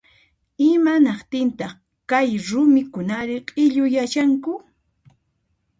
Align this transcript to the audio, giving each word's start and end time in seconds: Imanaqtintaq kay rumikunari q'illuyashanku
Imanaqtintaq 0.69 1.75
kay 2.09 2.29
rumikunari 2.47 3.37
q'illuyashanku 3.47 4.53